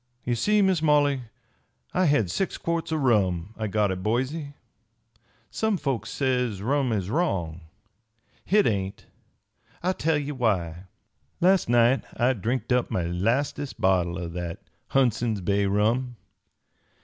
[0.25, 1.21] "Ye see, Miss Molly,
[1.93, 4.55] I had six quarts o' rum I got at Boise.
[5.51, 7.61] Some folks says rum is wrong.
[8.43, 9.05] Hit ain't.
[9.83, 10.85] I'll tell ye why.
[11.39, 16.15] Last night I drinked up my lastest bottle o' that Hundson's Bay rum.